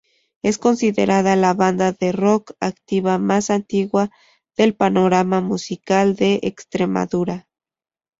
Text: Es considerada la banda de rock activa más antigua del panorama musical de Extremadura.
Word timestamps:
Es 0.41 0.57
considerada 0.57 1.35
la 1.35 1.53
banda 1.53 1.91
de 1.91 2.11
rock 2.11 2.53
activa 2.59 3.19
más 3.19 3.51
antigua 3.51 4.09
del 4.57 4.73
panorama 4.73 5.41
musical 5.41 6.15
de 6.15 6.39
Extremadura. 6.41 7.47